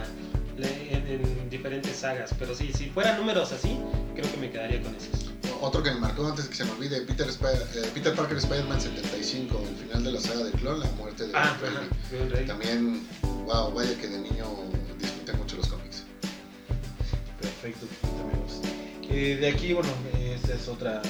[0.56, 2.30] la- en, en diferentes sagas.
[2.38, 3.76] Pero sí, si fueran números así,
[4.14, 5.32] creo que me quedaría con esos.
[5.60, 8.36] Otro que me marcó antes de que se me olvide, Peter, Spi- eh, Peter Parker
[8.38, 11.56] Spider-Man 75, el final de la saga de Clon, la muerte de Ah,
[12.30, 12.46] Ray.
[12.46, 13.06] También,
[13.46, 14.46] wow, vaya que de niño
[15.00, 16.04] disfruté mucho los cómics.
[17.40, 17.86] Perfecto,
[18.22, 18.60] amigos.
[19.10, 19.88] Eh, de aquí, bueno,
[20.34, 21.00] esta es otra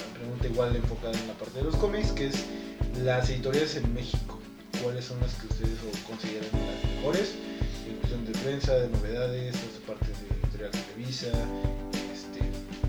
[0.46, 2.44] pregunta igual enfocada en la parte de los cómics, que es
[3.02, 4.38] las editoriales en México.
[4.82, 7.34] ¿Cuáles son las que ustedes consideran las mejores?
[7.86, 11.28] En cuestión de prensa, de novedades, esta parte de editorial Televisa.
[12.12, 12.40] Este,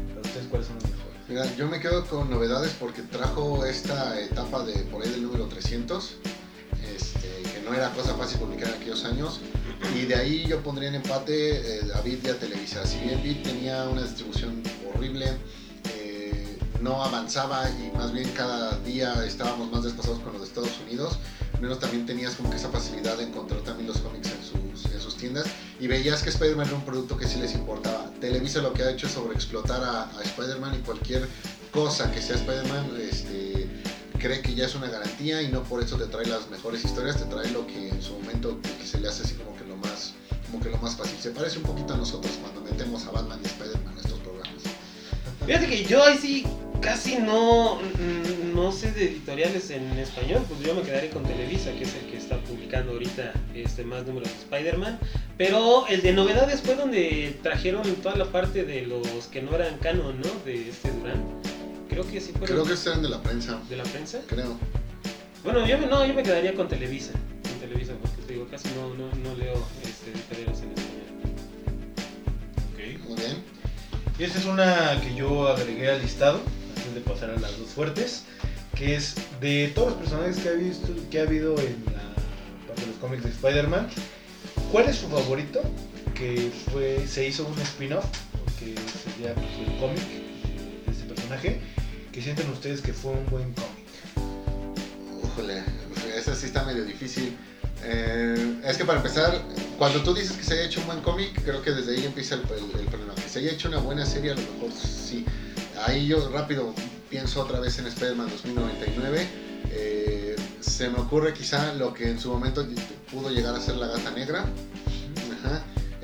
[0.10, 1.18] para ustedes, ¿cuáles son las mejores?
[1.30, 5.46] Mira, yo me quedo con novedades porque trajo esta etapa de por ahí del número
[5.48, 6.18] 300,
[6.96, 9.42] este, que no era cosa fácil publicar en aquellos años.
[9.96, 12.86] Y de ahí yo pondría en empate eh, a Vid y a Televisa.
[12.86, 15.38] Si bien Vid tenía una distribución horrible,
[16.82, 21.18] no avanzaba y más bien cada día estábamos más despasados con los de Estados Unidos,
[21.60, 25.02] menos también tenías como que esa facilidad de encontrar también los cómics en sus, en
[25.02, 25.48] sus tiendas
[25.80, 28.12] y veías que Spider-Man era un producto que sí les importaba.
[28.20, 31.28] Televisa lo que ha hecho es sobreexplotar a, a Spider-Man y cualquier
[31.72, 33.68] cosa que sea Spider-Man este,
[34.18, 37.18] cree que ya es una garantía y no por eso te trae las mejores historias,
[37.18, 40.14] te trae lo que en su momento se le hace así como que lo más
[40.48, 41.18] como que lo más fácil.
[41.20, 44.64] Se parece un poquito a nosotros cuando metemos a Batman y Spider-Man en estos programas.
[45.46, 46.46] Fíjate que yo ahí sí
[46.82, 51.72] casi no, mm, no sé de editoriales en español, pues yo me quedaré con Televisa,
[51.74, 55.00] que es el que está publicando ahorita este, más números de Spider-Man.
[55.38, 59.78] Pero el de novedades fue donde trajeron toda la parte de los que no eran
[59.78, 60.30] canon, ¿no?
[60.46, 61.24] De este Durán.
[61.90, 64.20] Creo que sí fueron Creo que eran de la prensa, de la prensa.
[64.28, 64.58] creo.
[65.44, 67.14] Bueno, yo me, no, yo me quedaría con Televisa.
[67.44, 71.08] Con Televisa, porque te digo, casi no, no, no leo este, editoriales en español.
[72.74, 73.08] Ok.
[73.08, 73.58] Muy bien.
[74.20, 76.42] Y esta es una que yo agregué al listado,
[76.98, 78.24] de pasar a las dos fuertes,
[78.76, 81.84] que es de todos los personajes que ha, visto, que ha habido en
[82.88, 83.88] los cómics de Spider-Man,
[84.72, 85.62] ¿cuál es su favorito?
[86.14, 88.06] Que fue, se hizo un spin-off,
[88.60, 90.04] que sería pues, el cómic
[90.86, 91.60] de ese personaje,
[92.12, 93.88] que sienten ustedes que fue un buen cómic.
[95.24, 95.64] Híjole,
[96.16, 97.38] esa sí está medio difícil.
[97.84, 99.40] Eh, es que para empezar,
[99.78, 102.36] cuando tú dices que se haya hecho un buen cómic, creo que desde ahí empieza
[102.36, 103.14] el problema.
[103.16, 105.26] Que se haya hecho una buena serie, a lo mejor sí.
[105.86, 106.74] Ahí yo rápido
[107.10, 109.28] pienso otra vez en Spider-Man 2099.
[109.72, 112.66] Eh, se me ocurre quizá lo que en su momento
[113.12, 114.46] pudo llegar a ser la gata negra.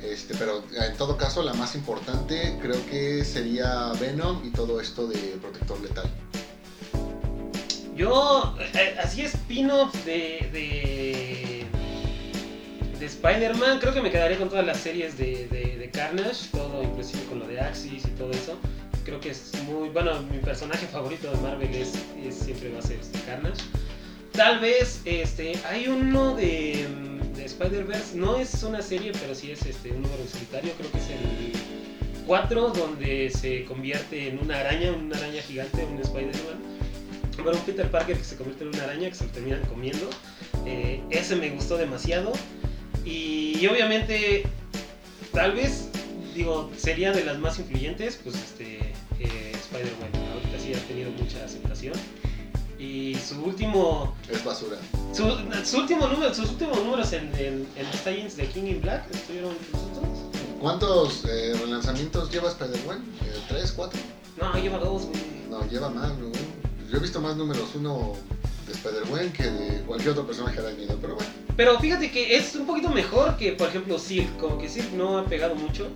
[0.02, 5.08] Este, pero en todo caso, la más importante creo que sería Venom y todo esto
[5.08, 6.06] de Protector Letal.
[7.96, 11.66] Yo, eh, así spin-off de, de,
[12.98, 17.38] de Spider-Man, creo que me quedaría con todas las series de Carnage, todo inclusive con
[17.38, 18.58] lo de Axis y todo eso.
[19.04, 21.92] Creo que es muy, bueno, mi personaje favorito de Marvel es,
[22.34, 23.62] siempre va a ser este Carnage.
[24.32, 26.86] Tal vez, este, hay uno de,
[27.36, 30.90] de Spider-Verse, no es una serie, pero sí es este, un número en solitario, creo
[30.90, 31.52] que es el
[32.26, 36.74] 4, donde se convierte en una araña, una araña gigante, un Spider-Man.
[37.42, 40.08] Bueno, un Peter Parker que se convierte en una araña que se lo terminan comiendo.
[40.66, 42.32] Eh, ese me gustó demasiado.
[43.04, 44.44] Y, y obviamente,
[45.32, 45.88] tal vez,
[46.34, 48.78] digo, sería de las más influyentes, pues este,
[49.78, 50.30] Spider-Man.
[50.32, 51.94] Ahorita sí ha tenido mucha aceptación.
[52.78, 54.76] Y su último, Es basura.
[55.12, 55.24] su,
[55.64, 59.04] su último número, sus últimos números en, en, en los tie-ins de King in Black
[59.14, 60.24] estuvieron inclusos.
[60.60, 62.98] ¿Cuántos eh, relanzamientos lleva Spider-Man?
[63.22, 63.98] Eh, ¿Tres, cuatro?
[64.40, 65.20] No, lleva dos, güey.
[65.50, 66.30] No, lleva más, ¿no?
[66.90, 68.14] Yo he visto más números uno
[68.66, 71.30] de Spider-Man que de cualquier otro personaje arañado, pero bueno.
[71.56, 74.36] Pero fíjate que es un poquito mejor que, por ejemplo, Silk.
[74.38, 75.88] Como que Silk no ha pegado mucho.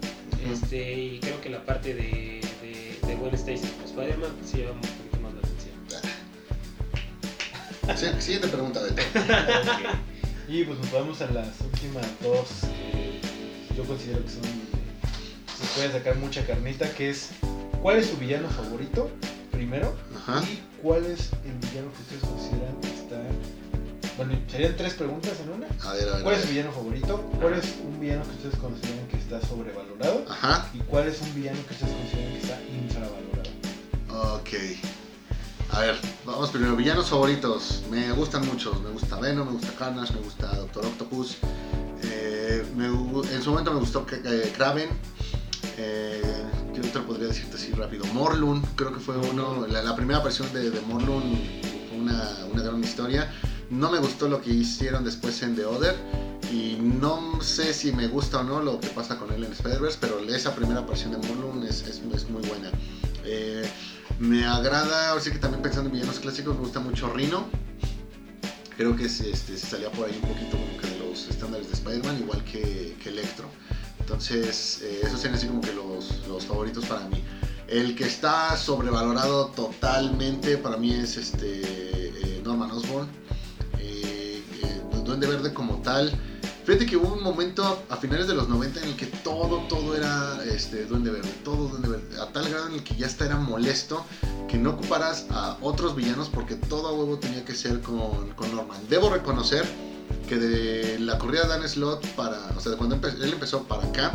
[0.53, 2.41] Este, y creo que la parte de,
[3.09, 5.75] de, Gwen Stacy como Spider-Man sí llama un poquito más la atención.
[7.97, 9.03] Sí, siguiente pregunta, Beto.
[9.15, 9.81] Ok.
[10.49, 13.21] Y pues nos vamos a las últimas dos que
[13.77, 17.31] yo considero que son se puede sacar mucha carnita, que es
[17.83, 19.11] ¿cuál es su villano favorito?
[19.51, 20.43] Primero, Ajá.
[20.45, 22.77] y cuál es el villano que ustedes consideran
[24.19, 25.67] bueno, serían tres preguntas en una.
[25.89, 26.23] A ver, a ver.
[26.25, 27.17] ¿Cuál es su villano favorito?
[27.41, 30.25] ¿Cuál es un villano que ustedes consideran que está sobrevalorado?
[30.29, 30.69] Ajá.
[30.75, 34.37] ¿Y cuál es un villano que ustedes consideran que está infravalorado?
[34.37, 34.49] Ok.
[35.71, 36.75] A ver, vamos primero.
[36.77, 37.85] Villanos favoritos.
[37.91, 38.83] Me gustan muchos.
[38.83, 41.37] Me gusta Venom, me gusta Carnage, me gusta Doctor Octopus.
[42.03, 44.89] Eh, me en su momento me gustó eh, Kraven.
[45.77, 46.23] Eh,
[46.75, 48.05] ¿Qué otro podría decirte así rápido?
[48.07, 49.67] Morlun, creo que fue uno.
[49.69, 51.39] La, la primera versión de, de Morlun
[51.89, 53.33] fue una, una gran historia.
[53.71, 55.95] No me gustó lo que hicieron después en The Other.
[56.53, 59.99] Y no sé si me gusta o no lo que pasa con él en Spider-Verse,
[60.01, 62.71] pero esa primera versión de Morlun es, es, muy buena.
[63.25, 63.69] Eh,
[64.19, 67.47] me agrada, ahora sí que también pensando en villanos clásicos, me gusta mucho Rhino.
[68.79, 71.75] Creo que se, este, salía por ahí un poquito como que de los estándares de
[71.75, 73.49] Spider-Man, igual que, que Electro.
[74.01, 77.23] Entonces, eh, esos serían así como que los, los favoritos para mí.
[77.67, 83.07] El que está sobrevalorado totalmente para mí es este eh, Norman Osborn.
[85.09, 86.13] Duende Verde como tal.
[86.65, 89.97] Fíjate que hubo un momento a finales de los 90 en el que todo, todo
[89.97, 93.25] era este, Duende Verde, todo Duende Verde, a tal grado en el que ya hasta
[93.25, 94.05] era molesto
[94.49, 98.55] que no ocuparas a otros villanos porque todo a huevo tenía que ser con, con
[98.55, 98.79] Norman.
[98.91, 99.67] Debo reconocer
[100.29, 103.63] que de la corrida de Dan Slott para, o sea, de cuando empe- él empezó
[103.65, 104.13] para acá,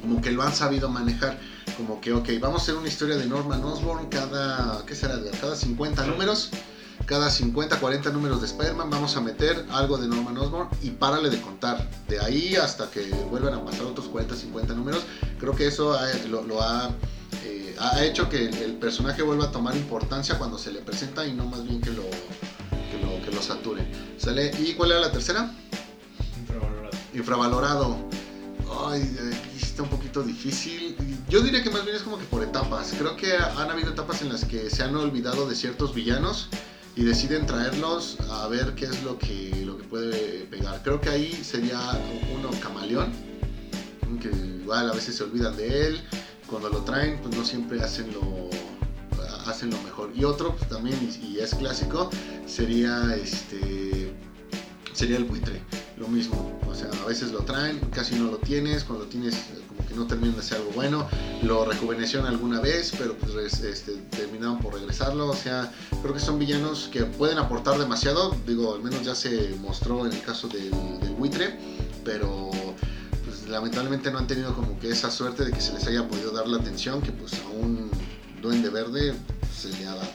[0.00, 1.38] como que lo han sabido manejar.
[1.76, 5.18] Como que, ok, vamos a hacer una historia de Norman Osborn cada, ¿qué será?
[5.40, 6.50] Cada 50 números
[7.06, 11.30] cada 50, 40 números de Spider-Man vamos a meter algo de Norman Osborn y párale
[11.30, 11.88] de contar.
[12.08, 15.02] De ahí hasta que vuelvan a pasar otros 40, 50 números,
[15.38, 16.90] creo que eso ha- lo, lo ha,
[17.44, 21.26] eh, ha hecho que el, el personaje vuelva a tomar importancia cuando se le presenta
[21.26, 23.86] y no más bien que lo, que lo, que lo sature.
[24.18, 24.50] ¿Sale?
[24.58, 25.52] ¿Y cuál era la tercera?
[26.40, 26.90] Infravalorado.
[27.14, 27.96] Infravalorado.
[28.88, 30.96] Ay, aquí está un poquito difícil.
[31.28, 32.94] Yo diría que más bien es como que por etapas.
[32.98, 36.48] Creo que han habido etapas en las que se han olvidado de ciertos villanos
[36.94, 40.82] y deciden traerlos a ver qué es lo que, lo que puede pegar.
[40.82, 41.80] Creo que ahí sería
[42.34, 43.12] uno camaleón,
[44.20, 46.00] que igual a veces se olvidan de él.
[46.46, 48.50] cuando lo traen, pues no siempre hacen lo
[49.46, 50.12] hacen lo mejor.
[50.14, 52.10] Y otro pues, también, y es clásico,
[52.46, 54.14] sería este
[54.92, 55.62] sería el buitre.
[55.96, 56.60] Lo mismo.
[56.66, 59.34] O sea, a veces lo traen, casi no lo tienes, cuando tienes
[59.68, 61.08] como no termina de ser algo bueno,
[61.42, 65.28] lo rejuveneció alguna vez, pero pues este, terminaron por regresarlo.
[65.28, 68.36] O sea, creo que son villanos que pueden aportar demasiado.
[68.46, 71.58] Digo, al menos ya se mostró en el caso del, del buitre,
[72.04, 72.50] pero
[73.24, 76.32] pues, lamentablemente no han tenido como que esa suerte de que se les haya podido
[76.32, 77.90] dar la atención que pues a un
[78.40, 79.14] duende verde
[79.54, 80.10] se le ha dado.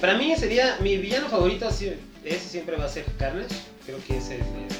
[0.00, 4.30] Para mí sería mi villano favorito, ese siempre va a ser Carnage, creo que es
[4.30, 4.79] el mejor.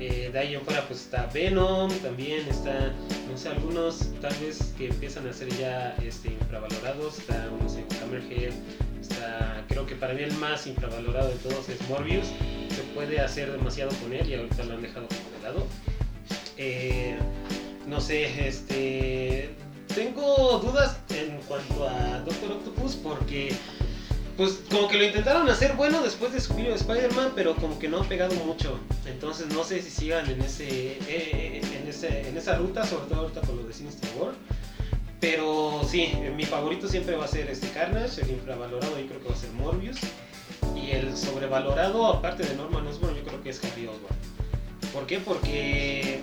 [0.00, 2.90] Eh, de ahí en fuera pues está Venom, también está,
[3.30, 7.84] no sé, algunos tal vez que empiezan a ser ya este, infravalorados, está, no sé,
[8.02, 8.54] Hammerhead,
[8.98, 12.28] está, creo que para mí el más infravalorado de todos es Morbius,
[12.74, 15.66] se puede hacer demasiado con él y ahorita lo han dejado como de lado.
[16.56, 17.16] Eh,
[17.86, 19.50] no sé, este,
[19.94, 23.52] tengo dudas en cuanto a Doctor Octopus porque
[24.40, 27.98] pues como que lo intentaron hacer bueno después de Superior Spider-Man, pero como que no
[28.00, 28.80] ha pegado mucho.
[29.04, 33.20] Entonces no sé si sigan en ese, eh, en, ese en esa ruta, sobre todo
[33.20, 34.32] ahorita con lo de Sinister War.
[35.20, 39.28] Pero sí, mi favorito siempre va a ser este Carnage, el infravalorado yo creo que
[39.28, 39.98] va a ser Morbius.
[40.74, 44.16] Y el sobrevalorado, aparte de Norman Osborn, yo creo que es Harry Osborn.
[44.94, 45.18] ¿Por qué?
[45.18, 46.22] Porque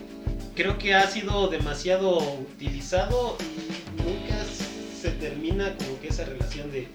[0.55, 4.43] creo que ha sido demasiado utilizado y nunca
[4.99, 6.87] se termina como que esa relación de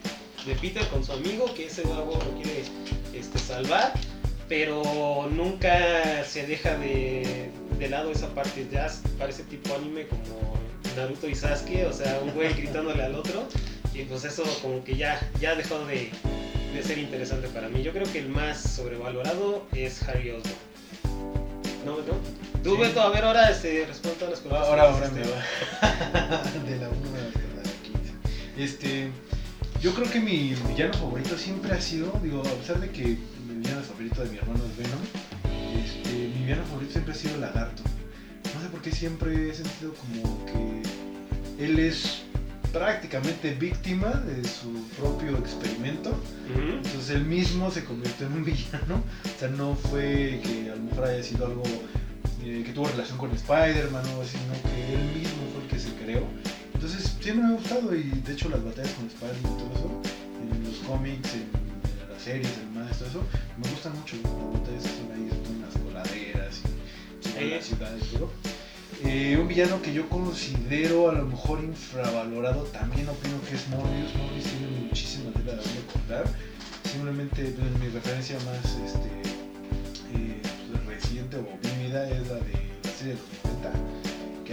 [0.47, 2.65] de Peter con su amigo, que ese nuevo lo quiere
[3.15, 3.93] este, salvar,
[4.49, 8.67] pero nunca se deja de, de lado esa parte.
[8.71, 10.59] Ya parece tipo anime como
[10.97, 13.47] Naruto y Sasuke, o sea, un güey gritándole al otro,
[13.95, 16.11] y pues eso como que ya, ya dejó de,
[16.75, 17.83] de ser interesante para mí.
[17.83, 20.73] Yo creo que el más sobrevalorado es Harry Osborn.
[21.85, 22.43] ¿No, no?
[22.63, 24.69] Tú, Beto, a ver, ahora este, responde todas las preguntas.
[24.69, 26.43] Ahora, ahora me va.
[26.69, 28.65] de la 1 hasta la 15.
[28.65, 29.11] Este.
[29.83, 33.19] Yo creo que mi villano favorito siempre ha sido, digo, a pesar de que
[33.49, 35.01] mi villano favorito de mi hermano es Venom,
[35.77, 37.83] este, mi villano favorito siempre ha sido Lagarto.
[38.55, 42.23] No sé por qué siempre he sentido como que él es
[42.73, 46.17] prácticamente víctima de su propio experimento.
[46.55, 49.03] Entonces él mismo se convirtió en un villano.
[49.25, 51.65] O sea, no fue que a lo mejor haya sido algo
[52.45, 55.79] eh, que tuvo relación con Spider-Man o así, sino que él mismo fue el que
[55.81, 56.23] se creó.
[56.83, 60.03] Entonces siempre me ha gustado y de hecho las batallas con Spider-Man y todo eso,
[60.43, 63.23] en los cómics, en, las series, en más, todo eso,
[63.57, 64.17] me gustan mucho.
[64.17, 66.61] Las batallas que son ahí, son las coladeras
[67.39, 68.33] y en la ciudad y todo.
[69.05, 74.13] Eh, un villano que yo considero a lo mejor infravalorado, también opino que es Morbius.
[74.17, 76.25] Morbius tiene muchísima tela de donde cortar.
[76.91, 79.09] Simplemente pues, mi referencia más este,
[80.19, 84.02] eh, pues, reciente o vívida es la de la serie de los 90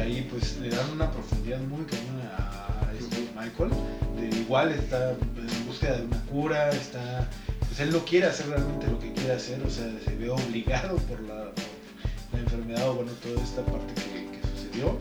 [0.02, 3.72] ahí pues le dan una profundidad muy cañona a, este Michael.
[4.20, 7.28] De igual está en búsqueda de una cura, está
[7.70, 10.98] pues él no quiere hacer realmente lo que quiere hacer, o sea, se ve obligado
[10.98, 11.52] por la,
[12.34, 14.98] enfermedad o bueno, toda esta parte que, sucedió.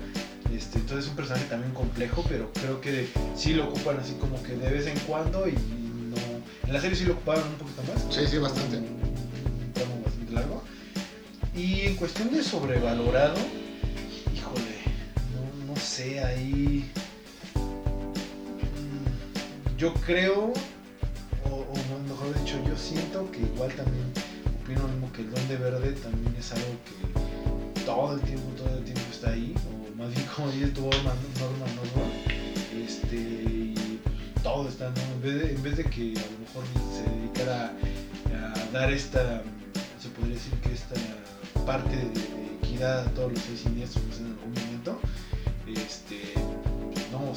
[0.55, 4.43] Este, entonces es un personaje también complejo, pero creo que sí lo ocupan así como
[4.43, 6.17] que de vez en cuando y no...
[6.67, 8.15] En la serie sí lo ocuparon un poquito más.
[8.15, 8.77] Sí, sí, bastante.
[8.77, 10.63] Un tramo bastante largo.
[11.55, 13.37] Y en cuestión de sobrevalorado,
[15.99, 16.89] ahí.
[17.57, 19.05] Mm,
[19.77, 20.53] yo creo,
[21.51, 21.67] o,
[22.09, 24.13] mejor dicho, yo siento que igual también
[24.63, 24.83] opino
[25.13, 26.95] que el Duende Verde también es algo que
[27.85, 31.17] todo el tiempo, todo el tiempo está ahí, o más bien como dice tu Norman,
[31.41, 32.13] Norman, Norman,
[32.87, 34.01] este, y
[34.43, 35.01] todo está, ¿no?
[35.15, 36.63] En vez, de, en vez de que a lo mejor
[36.95, 37.73] se dedicara
[38.33, 39.43] a, dar esta,
[40.01, 40.95] se podría decir que esta
[41.67, 44.05] parte de, equidad a todos los seis siniestros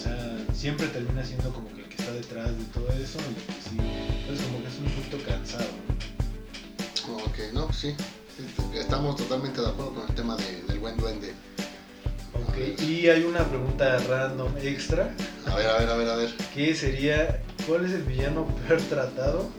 [0.01, 3.57] sea, siempre termina siendo como que el que está detrás de todo eso y pues
[3.69, 3.77] sí,
[4.33, 5.69] es como que es un punto cansado.
[7.25, 7.95] Ok, no, pues sí,
[8.73, 11.33] estamos totalmente de acuerdo con el tema del buen duende.
[12.33, 15.13] Ok, y hay una pregunta random extra.
[15.45, 16.33] A ver, a ver, a ver, a ver.
[16.53, 19.49] ¿Qué sería, cuál es el villano peor tratado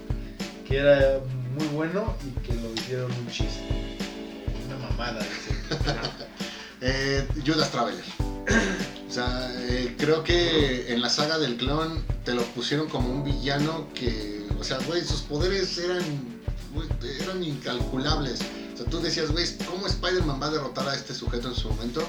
[0.67, 1.21] que era
[1.57, 3.63] muy bueno y que lo hicieron un chiste?
[4.67, 5.57] Una mamada, dice.
[6.81, 8.05] eh, Judas Traveler.
[9.13, 13.23] O sea, eh, creo que en la saga del clon te lo pusieron como un
[13.23, 16.03] villano que, o sea, güey, sus poderes eran,
[17.21, 18.41] eran incalculables.
[18.73, 21.69] O sea, tú decías, güey, ¿cómo Spider-Man va a derrotar a este sujeto en su
[21.69, 22.03] momento?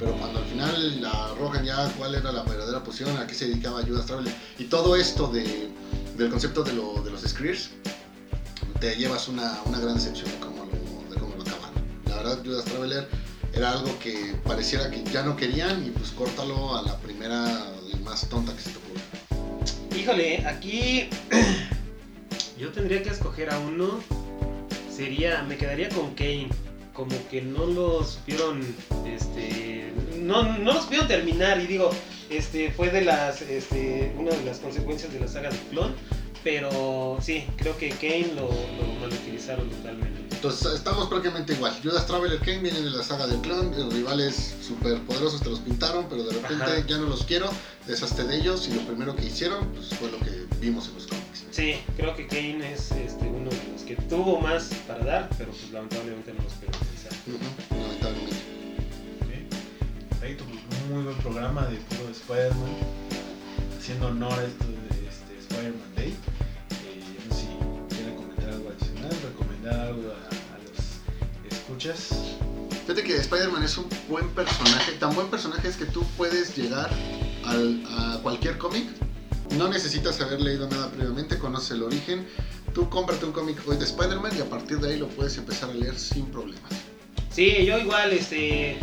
[0.00, 3.46] Pero cuando al final la arrojan ya cuál era la verdadera posición, a qué se
[3.46, 5.70] dedicaba Judas Traveler, y todo esto de,
[6.16, 7.70] del concepto de, lo, de los Screers,
[8.80, 11.70] te llevas una, una gran decepción de cómo lo, de cómo lo acaban.
[12.08, 13.08] La verdad, Judas Traveler
[13.54, 17.66] era algo que pareciera que ya no querían y pues córtalo a la primera
[18.04, 19.98] más tonta que se te ocurra.
[19.98, 21.08] Híjole, aquí
[22.58, 24.00] yo tendría que escoger a uno.
[24.94, 26.48] Sería, me quedaría con Kane.
[26.92, 28.60] Como que no lo supieron,
[29.06, 31.90] este, no, no los supieron terminar y digo,
[32.28, 35.94] este, fue de las, este, una de las consecuencias de la saga de clon.
[36.42, 40.17] Pero sí, creo que Kane lo, lo malutilizaron totalmente.
[40.38, 41.76] Entonces estamos prácticamente igual.
[41.82, 45.58] Judas Traveler Kane vienen de la saga del clon, los rivales súper poderosos te los
[45.58, 46.86] pintaron, pero de repente Ajá.
[46.86, 47.50] ya no los quiero,
[47.88, 51.08] deshazte de ellos y lo primero que hicieron pues, fue lo que vimos en los
[51.08, 51.44] cómics.
[51.50, 55.50] Sí, creo que Kane es este, uno de los que tuvo más para dar, pero
[55.50, 57.12] pues lamentablemente no los puede utilizar.
[57.26, 58.36] Ujú, lamentablemente.
[59.18, 60.10] Ok.
[60.20, 62.76] Perfecto, pues un muy buen programa de puro Spider-Man.
[63.76, 66.14] Haciendo honor a esto de este Spider-Man Day.
[69.68, 72.08] Recomendar algo a, a los escuchas.
[72.82, 76.90] Fíjate que Spider-Man es un buen personaje, tan buen personaje es que tú puedes llegar
[77.44, 78.86] al- a cualquier cómic.
[79.56, 82.26] No necesitas haber leído nada previamente, conoces el origen.
[82.74, 85.70] Tú cómprate un cómic hoy de Spider-Man y a partir de ahí lo puedes empezar
[85.70, 86.70] a leer sin problemas.
[87.30, 88.78] Sí, yo igual, este,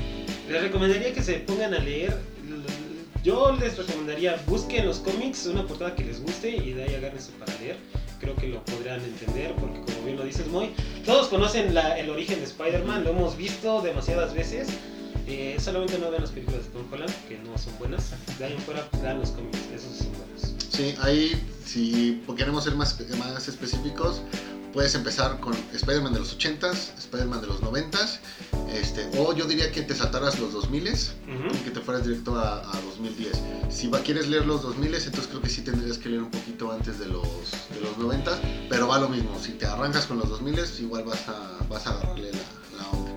[0.50, 2.20] les recomendaría que se pongan a leer.
[3.24, 7.32] Yo les recomendaría, busquen los cómics, una portada que les guste y de ahí agárrense
[7.40, 7.78] para leer.
[8.26, 10.74] Creo que lo podrán entender porque como bien lo dices Moy,
[11.06, 14.68] todos conocen el origen de Spider-Man, lo hemos visto demasiadas veces.
[15.28, 18.14] Eh, solamente no vean las películas de Tom Holland, que no son buenas.
[18.40, 20.56] De ahí en fuera, pues los cómics, esos son buenos.
[20.72, 24.24] Sí, ahí si queremos ser más, más específicos,
[24.74, 28.18] puedes empezar con Spider-Man de los 80s, Spider-Man de los 90s,
[28.74, 31.56] este, o yo diría que te saltaras los 2000s Ujú.
[31.56, 33.32] y que te fueras directo a, a 2010.
[33.70, 36.72] Si va, quieres leer los 2000s, entonces creo que sí tendrías que leer un poquito
[36.72, 37.24] antes de los,
[37.74, 38.38] de los 90s,
[38.70, 41.92] pero va lo mismo, si te arrancas con los 2000s, igual vas a, vas a
[41.92, 43.12] agarrarle la, la onda.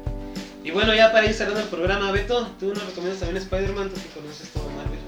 [0.64, 3.88] Y bueno, ya para ir cerrando el programa, Beto, ¿tú nos recomiendas también Spider-Man?
[3.88, 4.99] Tú que conoces todo Marvel.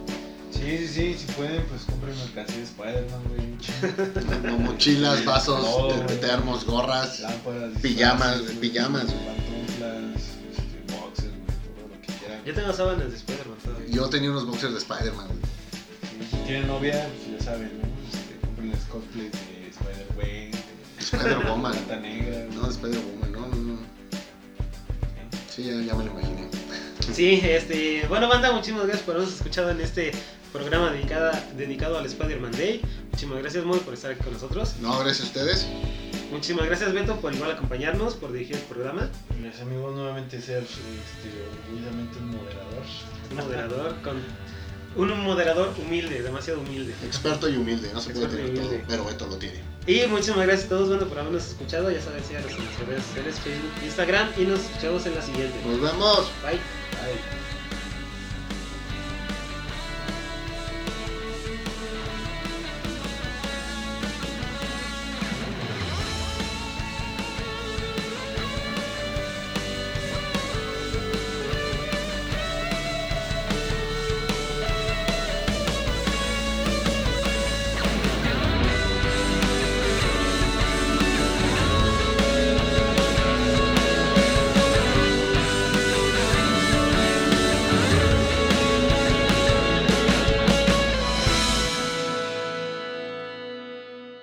[0.52, 4.40] Sí, sí, sí, si pueden, pues compren mercancía de Spider-Man, güey.
[4.42, 5.64] Como mochilas, vasos,
[6.06, 6.20] güey.
[6.20, 7.20] termos, gorras.
[7.20, 9.04] Lámparas, Pijamas, pijamas.
[9.06, 10.29] Pantuflas,
[12.44, 13.88] Yo tengo sábanas de Spider-Man todavía.
[13.88, 15.28] Yo tenía unos boxers de Spider-Man.
[16.30, 17.88] Si tienen novia, pues ya saben, ¿no?
[18.08, 22.02] Este, comprenles cosplays de Spider-Man, de Spider-Woman.
[22.02, 22.46] Negra.
[22.54, 23.78] No, de Spider-Woman, no, no, no.
[25.48, 26.48] Sí, ya, ya me lo imaginé.
[27.12, 30.12] Sí, este, bueno, banda, muchísimas gracias por habernos escuchado en este
[30.52, 32.82] programa dedicada, dedicado al Spider-Man Day.
[33.10, 34.76] Muchísimas gracias, Moy, por estar aquí con nosotros.
[34.80, 35.66] No, gracias a ustedes.
[36.30, 39.08] Muchísimas gracias, Beto, por igual acompañarnos, por dirigir el programa.
[39.40, 41.30] Mis amigos, nuevamente ser este,
[41.66, 42.84] orgullosamente un moderador.
[43.30, 44.50] Un moderador con.
[44.96, 46.92] Un moderador humilde, demasiado humilde.
[47.04, 49.60] Experto y humilde, no se puede Experto tener todo, pero Beto lo tiene.
[49.86, 51.90] Y muchísimas gracias a todos, banda, por habernos escuchado.
[51.90, 54.28] Ya saben, síganos en nuestras redes sociales, Facebook, Instagram.
[54.36, 55.54] Y nos escuchamos en la siguiente.
[55.64, 56.30] Nos vemos.
[56.42, 56.52] Bye.
[56.52, 57.39] Bye.